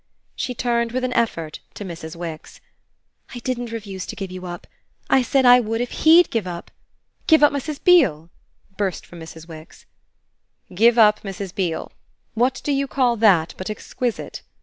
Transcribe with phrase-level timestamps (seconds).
[0.35, 2.15] She turned with an effort to Mrs.
[2.15, 2.59] Wix.
[3.35, 4.65] "I didn't refuse to give you up.
[5.11, 6.71] I said I would if HE'D give up"
[7.27, 7.79] "Give up Mrs.
[7.83, 8.31] Beale?"
[8.77, 9.47] burst from Mrs.
[9.47, 9.85] Wix.
[10.73, 11.53] "Give up Mrs.
[11.53, 11.91] Beale.
[12.33, 14.41] What do you call that but exquisite?"